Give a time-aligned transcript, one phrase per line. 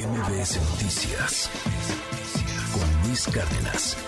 [0.00, 1.50] MBS Noticias
[2.72, 3.98] con Luis Cárdenas.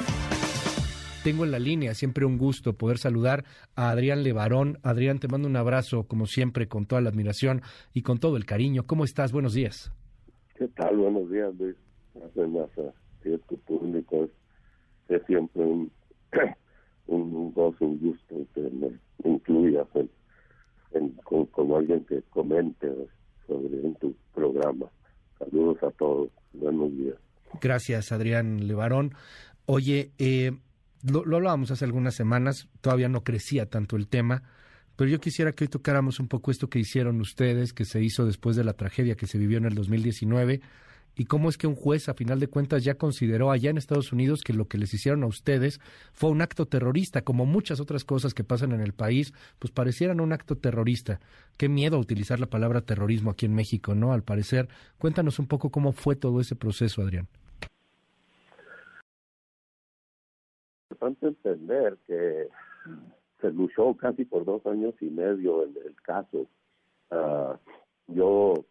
[1.22, 3.45] Tengo en la línea, siempre un gusto poder saludar
[3.76, 4.78] a Adrián Levarón.
[4.83, 7.60] Adrián, te mando un abrazo, como siempre, con toda la admiración
[7.92, 8.86] y con todo el cariño.
[8.86, 9.32] ¿Cómo estás?
[9.32, 9.93] Buenos días.
[10.55, 10.96] ¿Qué tal?
[10.96, 11.77] Buenos días, Luis.
[12.14, 12.70] Además,
[13.46, 14.30] tu público
[15.11, 15.93] es, siempre un,
[17.06, 18.98] un, gozo, un gusto que me
[19.30, 19.86] incluyas
[21.50, 22.90] como alguien que comente
[23.46, 24.90] sobre en tu programa.
[25.45, 26.30] Saludos a todos.
[26.52, 27.16] Buenos días.
[27.60, 29.14] Gracias, Adrián Levarón.
[29.66, 30.52] Oye, eh,
[31.02, 34.42] lo, lo, hablábamos hace algunas semanas, todavía no crecía tanto el tema,
[34.96, 38.24] pero yo quisiera que hoy tocáramos un poco esto que hicieron ustedes, que se hizo
[38.24, 40.60] después de la tragedia que se vivió en el 2019
[41.15, 44.12] y cómo es que un juez, a final de cuentas, ya consideró allá en Estados
[44.12, 45.80] Unidos que lo que les hicieron a ustedes
[46.12, 50.21] fue un acto terrorista, como muchas otras cosas que pasan en el país, pues parecieran
[50.21, 51.21] un acto terrorista.
[51.59, 54.12] Qué miedo utilizar la palabra terrorismo aquí en México, ¿no?
[54.12, 57.29] Al parecer, cuéntanos un poco cómo fue todo ese proceso, Adrián.
[60.91, 62.49] Importante entender que
[63.41, 66.47] se luchó casi por dos años y medio el caso.
[67.11, 67.57] Uh,
[68.07, 68.65] yo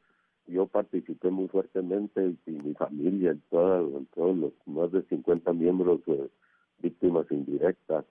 [0.51, 6.29] yo participé muy fuertemente y, mi familia, en, todos los más de 50 miembros de
[6.79, 8.05] víctimas indirectas,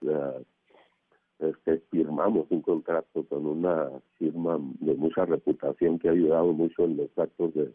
[1.39, 6.97] este, firmamos un contrato con una firma de mucha reputación que ha ayudado mucho en
[6.97, 7.73] los actos de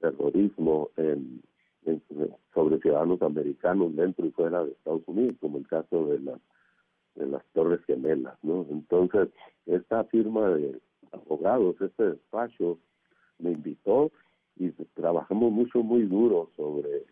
[0.00, 1.42] terrorismo en,
[2.54, 6.40] sobre ciudadanos americanos dentro y fuera de Estados Unidos, como el caso de las
[7.16, 8.64] de las Torres Gemelas, ¿no?
[8.70, 9.28] Entonces,
[9.66, 10.80] esta firma de
[11.12, 12.78] abogados, este despacho,
[13.40, 14.10] me invitó
[14.56, 17.04] y trabajamos mucho, muy duro sobre,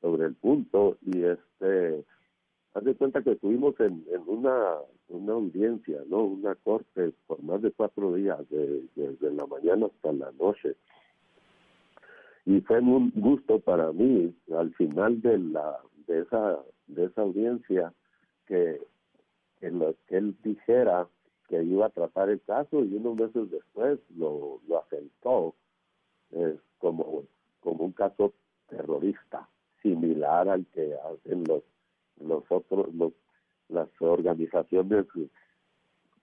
[0.00, 2.04] sobre el punto y este,
[2.74, 4.76] haz de cuenta que estuvimos en, en una,
[5.08, 6.24] una audiencia, ¿no?
[6.24, 10.76] Una corte por más de cuatro días, desde la mañana hasta la noche.
[12.44, 17.92] Y fue un gusto para mí, al final de la de esa de esa audiencia,
[18.46, 18.80] que,
[19.58, 21.08] que, que él dijera
[21.48, 25.54] que iba a tratar el caso y unos meses después lo, lo asentó
[26.32, 27.24] eh, como,
[27.60, 28.32] como un caso
[28.68, 29.48] terrorista,
[29.82, 31.62] similar al que hacen los,
[32.20, 33.12] los otros, los,
[33.68, 35.06] las organizaciones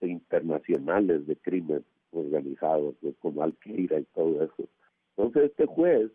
[0.00, 4.68] internacionales de crimen organizado, como Al-Qaeda y todo eso.
[5.16, 6.10] Entonces este juez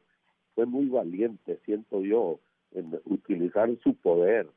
[0.56, 2.40] fue muy valiente, siento yo,
[2.72, 4.48] en utilizar su poder,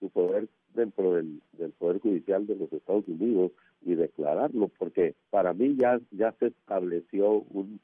[0.00, 3.52] su poder dentro del, del Poder Judicial de los Estados Unidos
[3.82, 7.80] y declararlo, porque para mí ya, ya se estableció un,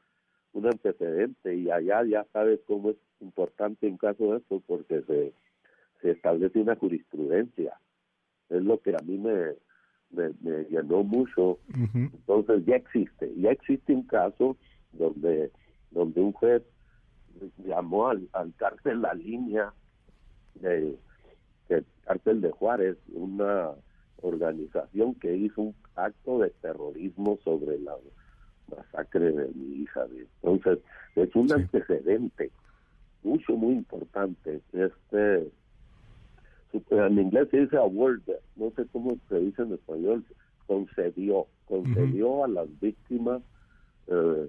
[0.53, 5.33] un antecedente y allá ya sabes cómo es importante un caso de esto porque se,
[6.01, 7.79] se establece una jurisprudencia.
[8.49, 9.55] Es lo que a mí me,
[10.11, 11.59] me, llenó mucho.
[11.95, 14.57] Entonces ya existe, ya existe un caso
[14.93, 15.51] donde,
[15.91, 16.63] donde un juez
[17.65, 19.73] llamó al, al cárcel La Línea
[20.57, 20.99] de,
[21.69, 23.71] de cárcel de Juárez, una
[24.21, 27.97] organización que hizo un acto de terrorismo sobre la
[28.69, 30.07] masacre de mi hija.
[30.43, 30.85] Entonces,
[31.17, 32.51] es un antecedente
[33.23, 34.61] mucho, muy importante.
[34.73, 35.51] Este,
[36.91, 38.23] en inglés se dice award,
[38.57, 40.25] no sé cómo se dice en español,
[40.67, 43.43] concedió, concedió a las víctimas
[44.07, 44.49] eh,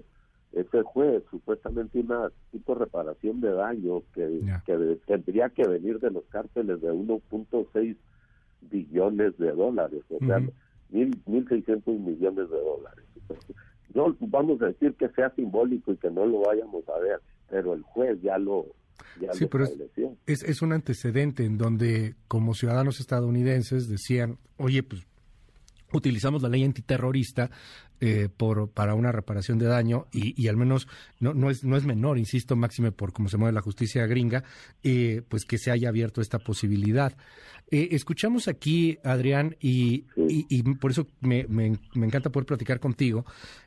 [0.52, 6.10] ese juez supuestamente una tipo de reparación de daño que, que tendría que venir de
[6.10, 7.96] los cárteles de 1.6
[8.70, 10.40] billones de dólares, o sea,
[10.90, 13.04] mil, 1.600 millones de dólares.
[13.94, 17.74] No vamos a decir que sea simbólico y que no lo vayamos a ver, pero
[17.74, 18.66] el juez ya lo,
[19.20, 19.66] ya sí, pero
[20.26, 25.06] es, es, un antecedente en donde como ciudadanos estadounidenses decían, oye, pues
[25.92, 27.50] utilizamos la ley antiterrorista
[28.06, 30.88] eh, por, para una reparación de daño y, y, al menos
[31.20, 34.44] no, no, es, no es menor, insisto, máxime por cómo se mueve la justicia gringa,
[34.82, 37.16] eh, pues que se haya abierto esta posibilidad.
[37.70, 43.24] Eh, escuchamos aquí, Adrián, y, y, por eso me, me, me, encanta poder platicar contigo,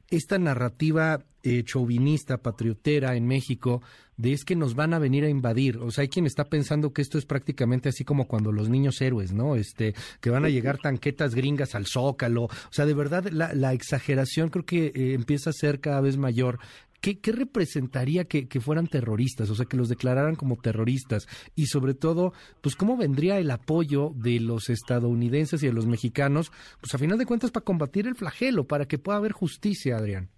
[0.10, 3.82] esta narrativa eh, chauvinista, patriotera en México,
[4.18, 5.78] de es que nos van a venir a invadir.
[5.78, 9.00] O sea, hay quien está pensando que esto es prácticamente así como cuando los niños
[9.02, 9.56] héroes, ¿no?
[9.56, 12.44] Este, que van a llegar tanquetas gringas al zócalo.
[12.44, 16.18] O sea, de verdad, la, la exageración creo que eh, empieza a ser cada vez
[16.18, 16.60] mayor
[17.02, 19.50] ¿Qué, representaría que, fueran terroristas?
[19.50, 21.28] O sea, que los declararan como terroristas.
[21.56, 26.52] Y sobre todo, pues cómo vendría el apoyo de los estadounidenses y de los mexicanos,
[26.82, 30.30] pues a final de cuentas para combatir el flagelo, para que pueda haber justicia, Adrián.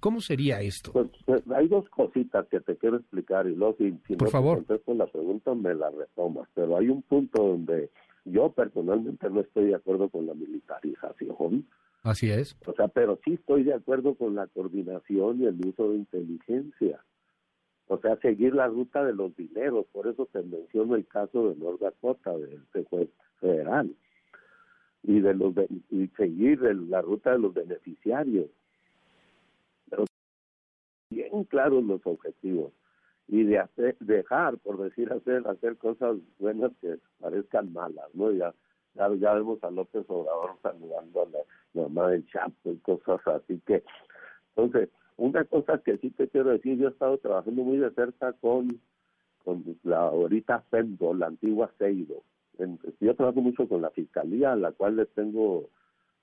[0.00, 0.92] ¿Cómo sería esto?
[0.92, 4.32] Pues, pues hay dos cositas que te quiero explicar y luego si, si Por no
[4.32, 4.58] favor.
[4.58, 6.48] contesto la pregunta me la retomas.
[6.54, 7.90] Pero hay un punto donde
[8.24, 11.66] yo personalmente no estoy de acuerdo con la militarización
[12.08, 12.56] Así es.
[12.66, 17.04] O sea, pero sí estoy de acuerdo con la coordinación y el uso de inteligencia.
[17.90, 21.56] o sea, seguir la ruta de los dineros, por eso te menciono el caso de
[21.56, 23.08] North Dakota, del juez
[23.40, 23.94] federal,
[25.02, 25.54] y de los
[25.90, 28.48] y seguir la ruta de los beneficiarios.
[29.88, 30.04] Pero
[31.10, 32.72] bien claros los objetivos
[33.26, 38.32] y de hacer, dejar, por decir hacer, hacer cosas buenas que parezcan malas, ¿no?
[38.32, 38.54] Ya,
[39.20, 43.84] ya, vemos a López Obrador saludando a la, mamá del Chapo y cosas así que,
[44.56, 48.32] entonces, una cosa que sí te quiero decir, yo he estado trabajando muy de cerca
[48.34, 48.80] con,
[49.44, 52.22] con la ahorita FENDO, la antigua CEIDO.
[53.00, 55.68] yo trabajo mucho con la fiscalía, a la cual le tengo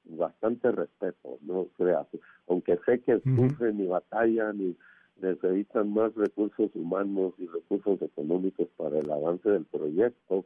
[0.05, 2.07] bastante respeto, no creas,
[2.47, 4.77] aunque sé que sufren y batallan y
[5.21, 10.45] necesitan más recursos humanos y recursos económicos para el avance del proyecto.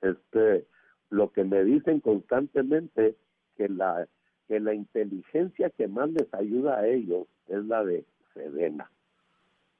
[0.00, 0.66] Este,
[1.10, 3.16] lo que me dicen constantemente
[3.56, 4.08] que la
[4.48, 8.90] que la inteligencia que más les ayuda a ellos es la de Sedena.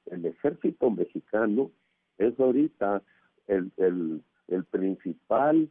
[0.07, 1.71] El ejército mexicano
[2.17, 3.01] es ahorita
[3.47, 5.69] el, el, el principal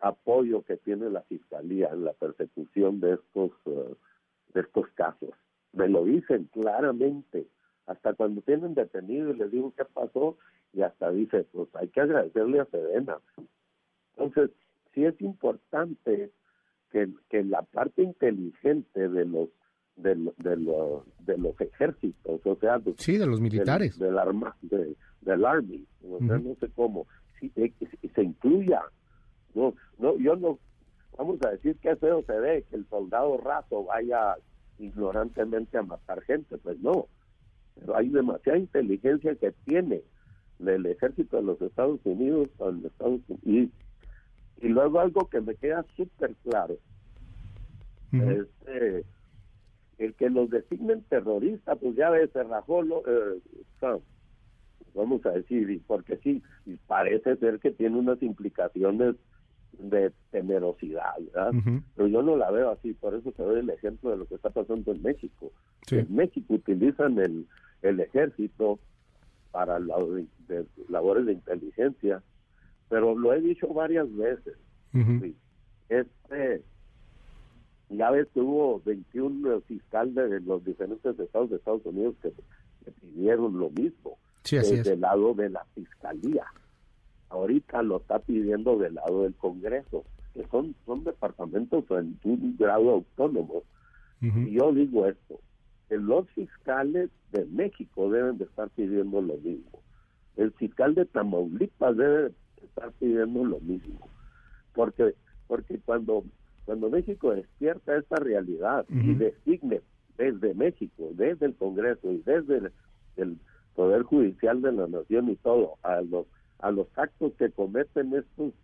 [0.00, 3.94] apoyo que tiene la fiscalía en la persecución de estos eh,
[4.52, 5.30] de estos casos.
[5.72, 7.46] Me lo dicen claramente
[7.86, 10.36] hasta cuando tienen detenido y les digo qué pasó,
[10.72, 13.18] y hasta dice, pues hay que agradecerle a Sedena.
[14.16, 14.50] Entonces,
[14.96, 16.32] sí es importante
[16.90, 19.50] que, que la parte inteligente de los
[19.96, 25.44] de, de, los, de los ejércitos, o sea, sí, de los militares, del, arma, del
[25.44, 27.06] army, o sea, no sé cómo,
[27.40, 27.72] si, eh,
[28.14, 28.82] se incluya,
[29.54, 30.58] no, no, yo no,
[31.16, 34.36] vamos a decir que feo se ve que el soldado raso vaya
[34.78, 37.06] ignorantemente a matar gente, pues no,
[37.80, 40.02] pero hay demasiada inteligencia que tiene
[40.58, 42.50] el ejército de los Estados Unidos
[42.84, 43.70] Estados Unidos.
[44.66, 46.76] Y, luego algo que me queda súper claro
[48.12, 49.04] es eh,
[49.98, 53.40] el que los designen terroristas, pues ya ves, se rajó lo, eh,
[54.94, 56.42] vamos a decir, porque sí,
[56.86, 59.16] parece ser que tiene unas implicaciones
[59.78, 61.52] de temerosidad, ¿verdad?
[61.94, 64.36] Pero yo no la veo así, por eso te doy el ejemplo de lo que
[64.36, 65.52] está pasando en México.
[65.90, 67.46] En México utilizan el,
[67.82, 68.78] el ejército
[69.50, 72.22] para labores de inteligencia,
[72.88, 74.56] pero lo he dicho varias veces.
[75.88, 76.62] Este,
[77.90, 82.32] ya ves que hubo 21 fiscales de los diferentes estados de Estados Unidos que,
[83.00, 84.16] pidieron lo mismo
[84.48, 86.44] desde el lado de la fiscalía.
[87.30, 92.90] Ahorita lo está pidiendo del lado del Congreso, que son, son departamentos en un grado
[92.90, 93.64] autónomo.
[94.20, 95.40] Y yo digo esto,
[95.90, 99.82] los fiscales de México deben de estar pidiendo lo mismo.
[100.36, 102.32] El fiscal de Tamaulipas debe
[102.66, 104.08] estar pidiendo lo mismo.
[104.74, 105.14] Porque
[105.46, 106.24] porque cuando
[106.64, 109.82] cuando México despierta esta realidad y designe
[110.18, 112.72] desde México, desde el Congreso y desde
[113.16, 113.38] el,
[113.74, 116.24] Poder Judicial de la Nación y todo, a los,
[116.60, 118.54] a los actos que cometen estos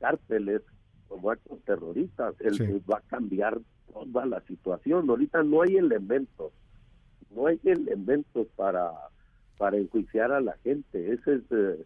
[0.00, 0.62] cárteles
[1.08, 3.60] como actos terroristas, él va a cambiar
[3.92, 5.10] toda la situación.
[5.10, 6.52] Ahorita no hay elementos
[7.34, 8.92] no hay elementos para
[9.58, 11.12] para enjuiciar a la gente.
[11.12, 11.84] Ese es, eh,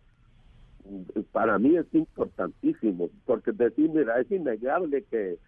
[1.32, 5.38] para mí es importantísimo, porque decir, mira, es innegable que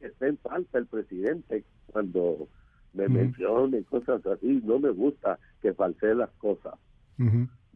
[0.00, 2.48] esté en falta el presidente cuando
[2.92, 6.74] me mencione cosas así, no me gusta que falsee las cosas.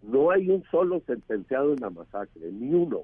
[0.02, 3.02] No hay un solo sentenciado en la masacre, ni uno.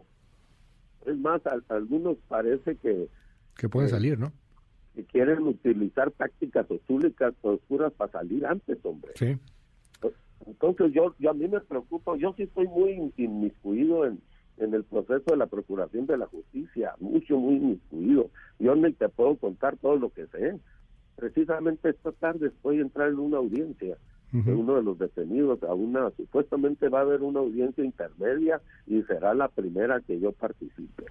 [1.07, 3.09] Es más, algunos parece que...
[3.57, 4.33] Que puede salir, ¿no?
[4.95, 9.13] que quieren utilizar tácticas oscúricas oscuras para salir antes, hombre.
[9.15, 9.39] Sí.
[10.47, 14.21] Entonces yo, yo a mí me preocupa, yo sí estoy muy inmiscuido en,
[14.59, 18.31] en el proceso de la procuración de la justicia, mucho, muy inmiscuido.
[18.59, 20.59] Yo ni te puedo contar todo lo que sé.
[21.17, 23.97] Precisamente esta tarde estoy a entrar en una audiencia
[24.33, 29.03] de uno de los detenidos, a una, supuestamente va a haber una audiencia intermedia y
[29.03, 31.05] será la primera que yo participe.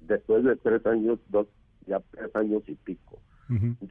[0.00, 1.46] Después de tres años, dos,
[1.86, 3.18] ya tres años y pico.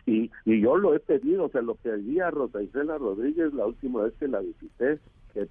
[0.06, 4.04] Y, y yo lo he pedido, se lo pedí a Rosa Isela Rodríguez la última
[4.04, 5.00] vez que la visité,
[5.34, 5.48] que,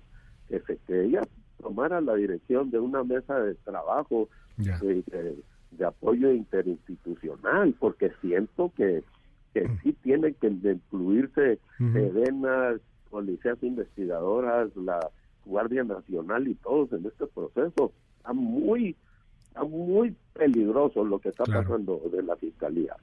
[0.48, 1.22] que, se, que ella
[1.60, 9.02] tomara la dirección de una mesa de trabajo de, apoyo interinstitucional, porque siento que,
[9.54, 12.78] que sí tiene que incluirse uh
[13.10, 15.00] policías investigadoras, la
[15.44, 17.92] Guardia Nacional y todos en este proceso.
[18.18, 18.94] Está muy
[19.66, 22.94] muy peligroso lo que está pasando de la fiscalía.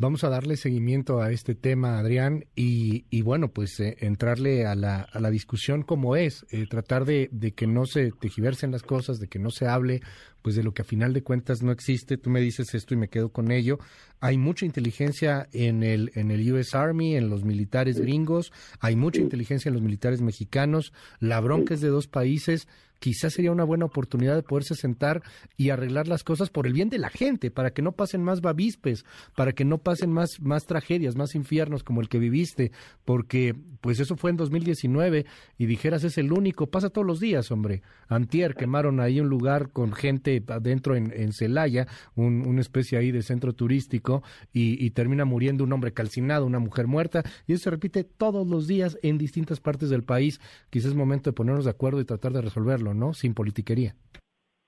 [0.00, 4.76] Vamos a darle seguimiento a este tema, Adrián, y, y bueno, pues eh, entrarle a
[4.76, 8.82] la, a la discusión como es, eh, tratar de, de, que no se tejiversen las
[8.84, 10.00] cosas, de que no se hable,
[10.40, 12.16] pues de lo que a final de cuentas no existe.
[12.16, 13.80] Tú me dices esto y me quedo con ello.
[14.20, 19.20] Hay mucha inteligencia en el, en el US Army, en los militares gringos, hay mucha
[19.20, 20.92] inteligencia en los militares mexicanos.
[21.18, 25.22] La bronca es de dos países quizás sería una buena oportunidad de poderse sentar
[25.56, 28.40] y arreglar las cosas por el bien de la gente, para que no pasen más
[28.40, 29.04] babispes,
[29.36, 32.72] para que no pasen más, más tragedias, más infiernos como el que viviste,
[33.04, 35.26] porque pues eso fue en 2019
[35.56, 37.82] y dijeras es el único, pasa todos los días, hombre.
[38.08, 43.10] Antier quemaron ahí un lugar con gente adentro en, en Celaya, un, una especie ahí
[43.10, 47.64] de centro turístico y, y termina muriendo un hombre calcinado, una mujer muerta y eso
[47.64, 50.40] se repite todos los días en distintas partes del país.
[50.70, 52.88] Quizás es momento de ponernos de acuerdo y tratar de resolverlo.
[52.94, 53.14] ¿no?
[53.14, 53.94] Sin politiquería.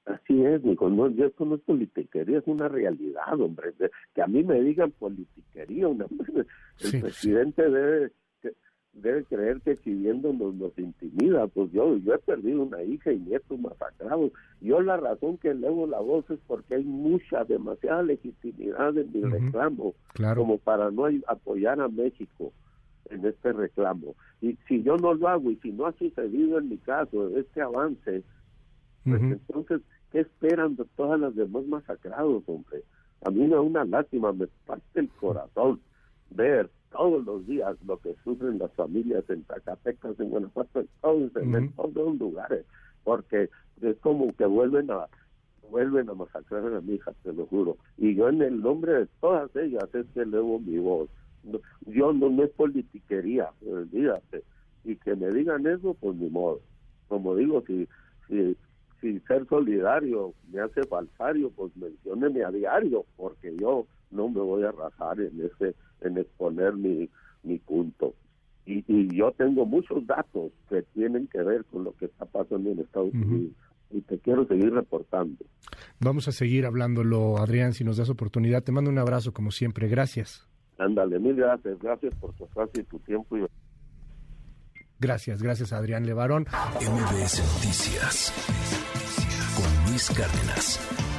[0.07, 3.75] Así es, Nico, no, esto no es politiquería, es una realidad, hombre.
[4.15, 6.07] Que a mí me digan politiquería, una,
[6.81, 8.13] el presidente debe
[8.93, 13.19] debe creer que si viéndonos nos intimida, pues yo, yo he perdido una hija y
[13.19, 14.33] nietos masacrados.
[14.61, 19.23] Yo la razón que elevo la voz es porque hay mucha, demasiada legitimidad en mi
[19.23, 19.95] reclamo,
[20.35, 22.53] como para no apoyar a México
[23.11, 24.15] en este reclamo.
[24.41, 27.61] Y si yo no lo hago y si no ha sucedido en mi caso este
[27.61, 28.23] avance,
[29.05, 29.81] pues entonces,
[30.13, 32.83] ¿qué esperan de todas las demás masacrados, hombre?
[33.25, 35.81] A mí me da una lástima, me parte el corazón
[36.31, 41.37] ver todos los días lo que sufren las familias en Zacatecas, en Guanajuato, en todos,
[41.37, 42.65] en todos los lugares,
[43.05, 43.49] porque
[43.81, 45.07] es como que vuelven a
[45.71, 47.77] vuelven a masacrar a mi hija, te lo juro.
[47.97, 51.09] Y yo en el nombre de todas ellas es que elevo mi voz
[51.87, 54.43] yo no, no es politiquería, olvídate.
[54.85, 56.61] Y que me digan eso, pues ni modo.
[57.09, 57.89] Como digo, si,
[58.29, 58.57] si,
[59.01, 64.65] si ser solidario me hace falsario, pues mencióneme a diario, porque yo no me voy
[64.65, 67.09] a rajar en ese en exponer mi,
[67.43, 68.15] mi punto.
[68.67, 72.71] Y, y yo tengo muchos datos que tienen que ver con lo que está pasando
[72.71, 73.53] en Estados Unidos
[73.91, 75.45] y te quiero seguir reportando.
[75.99, 78.63] Vamos a seguir hablándolo, Adrián, si nos das oportunidad.
[78.63, 79.89] Te mando un abrazo, como siempre.
[79.89, 80.47] Gracias.
[80.79, 83.37] Ándale, mil gracias, gracias por tu espacio y tu tiempo.
[85.01, 86.47] Gracias, gracias Adrián Levarón.
[86.75, 88.33] MBS Noticias
[89.57, 91.10] con Luis Cárdenas.